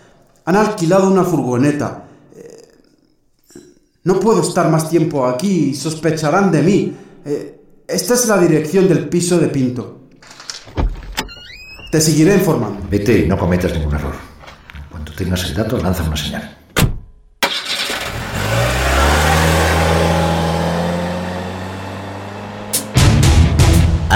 Han 0.44 0.56
alquilado 0.56 1.11
una 1.11 1.25
furgoneta. 1.25 2.04
Eh, 2.37 2.68
no 4.04 4.21
puedo 4.21 4.42
estar 4.42 4.71
más 4.71 4.88
tiempo 4.88 5.26
aquí 5.26 5.75
sospecharán 5.75 6.50
de 6.50 6.62
mí. 6.62 6.97
Eh, 7.25 7.61
esta 7.87 8.14
es 8.14 8.26
la 8.26 8.38
dirección 8.38 8.88
del 8.88 9.09
piso 9.09 9.38
de 9.38 9.49
Pinto. 9.49 10.00
Te 11.92 12.00
seguiré 12.00 12.35
informando. 12.35 12.80
Vete 12.90 13.21
y 13.21 13.28
no 13.28 13.38
cometas 13.38 13.73
ningún 13.73 13.94
error. 13.94 14.14
Cuando 14.90 15.12
tengas 15.12 15.44
el 15.44 15.54
dato, 15.54 15.78
lanza 15.78 16.02
una 16.02 16.16
señal. 16.16 16.63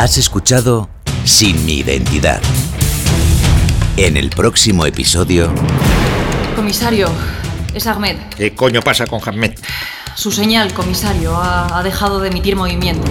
Has 0.08 0.16
escuchado 0.16 0.88
Sin 1.24 1.66
mi 1.66 1.80
identidad. 1.80 2.40
En 3.98 4.16
el 4.16 4.30
próximo 4.30 4.86
episodio, 4.86 5.52
Comisario, 6.56 7.10
es 7.74 7.86
Ahmed. 7.86 8.16
¿Qué 8.34 8.54
coño 8.54 8.80
pasa 8.80 9.06
con 9.06 9.20
Ahmed? 9.22 9.52
Su 10.14 10.32
señal, 10.32 10.72
comisario, 10.72 11.36
ha, 11.36 11.78
ha 11.78 11.82
dejado 11.82 12.20
de 12.20 12.28
emitir 12.28 12.56
movimiento. 12.56 13.06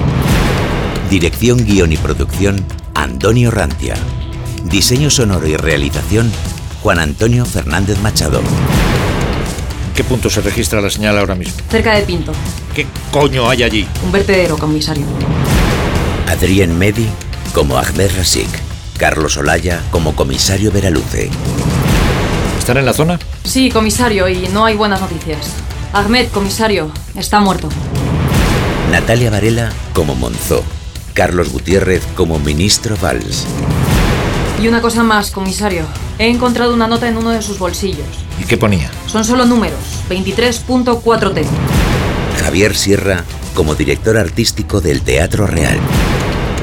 dirección, 1.07 1.63
guion 1.63 1.91
y 1.93 1.97
producción, 1.97 2.65
Antonio 2.95 3.51
Rantia. 3.51 3.93
Diseño 4.63 5.11
sonoro 5.11 5.45
y 5.45 5.55
realización, 5.55 6.31
Juan 6.81 6.97
Antonio 6.97 7.45
Fernández 7.45 7.99
Machado. 7.99 8.39
¿En 8.39 9.93
qué 9.93 10.03
punto 10.03 10.31
se 10.31 10.41
registra 10.41 10.81
la 10.81 10.89
señal 10.89 11.15
ahora 11.19 11.35
mismo? 11.35 11.57
Cerca 11.69 11.93
de 11.93 12.01
Pinto. 12.01 12.31
¿Qué 12.73 12.87
coño 13.11 13.47
hay 13.47 13.61
allí? 13.61 13.87
Un 14.03 14.11
vertedero, 14.11 14.57
comisario. 14.57 15.05
Adrián 16.37 16.77
Medi 16.77 17.09
como 17.51 17.79
Ahmed 17.79 18.11
Rasik. 18.15 18.47
Carlos 18.99 19.37
Olaya 19.37 19.81
como 19.89 20.15
comisario 20.15 20.71
Veraluce. 20.71 21.31
¿Están 22.59 22.77
en 22.77 22.85
la 22.85 22.93
zona? 22.93 23.17
Sí, 23.43 23.71
comisario, 23.71 24.29
y 24.29 24.47
no 24.49 24.63
hay 24.63 24.75
buenas 24.75 25.01
noticias. 25.01 25.49
Ahmed, 25.93 26.27
comisario, 26.27 26.91
está 27.15 27.39
muerto. 27.39 27.69
Natalia 28.91 29.31
Varela 29.31 29.71
como 29.93 30.13
Monzó. 30.13 30.63
Carlos 31.15 31.51
Gutiérrez 31.51 32.03
como 32.15 32.37
ministro 32.37 32.95
Valls. 33.01 33.45
Y 34.61 34.67
una 34.67 34.81
cosa 34.81 35.01
más, 35.01 35.31
comisario. 35.31 35.85
He 36.19 36.29
encontrado 36.29 36.71
una 36.71 36.87
nota 36.87 37.07
en 37.07 37.17
uno 37.17 37.31
de 37.31 37.41
sus 37.41 37.57
bolsillos. 37.57 38.05
¿Y 38.39 38.45
qué 38.45 38.57
ponía? 38.57 38.91
Son 39.07 39.25
solo 39.25 39.45
números. 39.45 39.79
23.4T. 40.07 41.45
Javier 42.43 42.75
Sierra 42.75 43.23
como 43.55 43.73
director 43.73 44.17
artístico 44.17 44.81
del 44.81 45.01
Teatro 45.01 45.47
Real. 45.47 45.79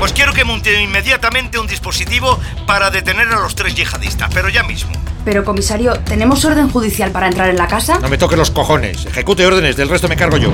Pues 0.05 0.13
quiero 0.13 0.35
que 0.35 0.45
monte 0.45 0.83
inmediatamente 0.83 1.59
un 1.59 1.67
dispositivo 1.67 2.39
para 2.67 2.91
detener 2.91 3.27
a 3.29 3.41
los 3.41 3.55
tres 3.55 3.75
yihadistas, 3.75 4.29
pero 4.35 4.51
ya 4.51 4.63
mismo. 4.63 4.93
Pero, 5.25 5.47
comisario, 5.47 5.95
¿tenemos 6.01 6.45
orden 6.45 6.69
judicial 6.69 7.11
para 7.11 7.27
entrar 7.27 7.49
en 7.49 7.57
la 7.57 7.69
casa? 7.69 8.01
No 8.01 8.11
me 8.11 8.19
toque 8.19 8.37
los 8.37 8.51
cojones. 8.51 9.07
Ejecute 9.07 9.47
órdenes, 9.47 9.77
del 9.79 9.89
resto 9.89 10.07
me 10.07 10.17
cargo 10.17 10.37
yo. 10.37 10.51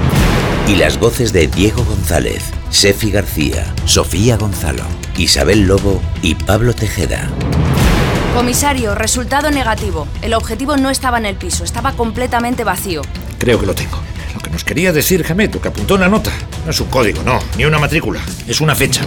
Y 0.68 0.76
las 0.76 1.00
voces 1.00 1.32
de 1.32 1.48
Diego 1.48 1.82
González, 1.82 2.44
Sefi 2.70 3.10
García, 3.10 3.66
Sofía 3.86 4.36
Gonzalo, 4.36 4.84
Isabel 5.16 5.66
Lobo 5.66 6.00
y 6.22 6.36
Pablo 6.36 6.72
Tejeda. 6.72 7.28
Comisario, 8.36 8.94
resultado 8.94 9.50
negativo. 9.50 10.06
El 10.22 10.34
objetivo 10.34 10.76
no 10.76 10.90
estaba 10.90 11.18
en 11.18 11.26
el 11.26 11.34
piso, 11.34 11.64
estaba 11.64 11.94
completamente 11.94 12.62
vacío. 12.62 13.02
Creo 13.40 13.58
que 13.58 13.66
lo 13.66 13.74
tengo. 13.74 14.00
Lo 14.34 14.40
que 14.40 14.50
nos 14.50 14.64
quería 14.64 14.92
decir 14.92 15.24
Hamed, 15.28 15.56
que 15.56 15.68
apuntó 15.68 15.94
en 15.94 16.02
la 16.02 16.08
nota. 16.08 16.30
No 16.64 16.70
es 16.70 16.80
un 16.80 16.88
código, 16.88 17.22
no, 17.22 17.38
ni 17.56 17.64
una 17.64 17.78
matrícula. 17.78 18.20
Es 18.46 18.60
una 18.60 18.74
fecha. 18.74 19.02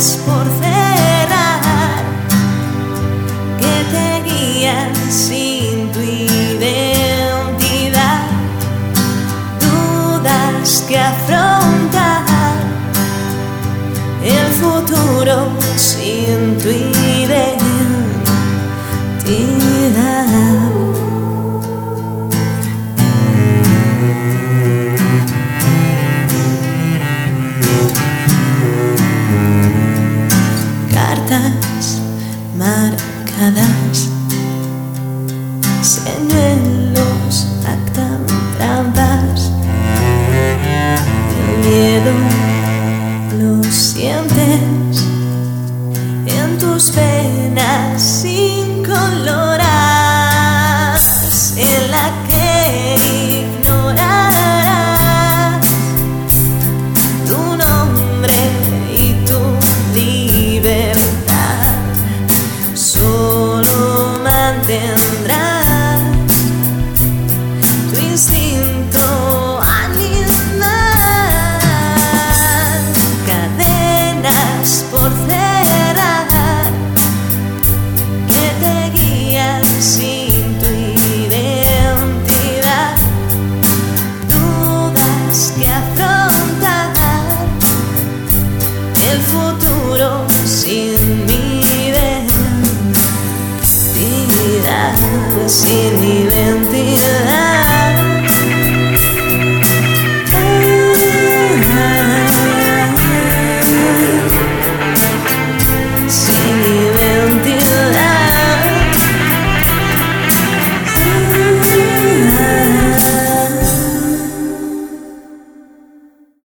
Yes. 0.00 0.29